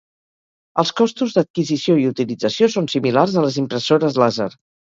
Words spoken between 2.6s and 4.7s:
són similars a les impressores làser.